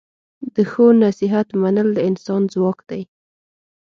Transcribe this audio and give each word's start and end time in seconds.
د 0.55 0.57
ښو 0.71 0.85
نصیحت 1.03 1.47
منل 1.61 1.87
د 1.93 1.99
انسان 2.09 2.41
ځواک 2.53 2.79
دی. 2.89 3.01